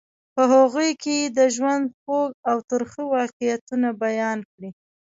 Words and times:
په 0.35 0.43
هغوی 0.53 0.91
کې 1.01 1.13
یې 1.21 1.27
د 1.37 1.39
ژوند 1.55 1.85
خوږ 1.99 2.29
او 2.49 2.57
ترخه 2.69 3.01
واقعیتونه 3.15 3.87
بیان 4.03 4.39
کړي. 4.51 4.69